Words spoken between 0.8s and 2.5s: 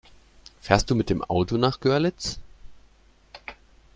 du mit dem Auto nach Görlitz?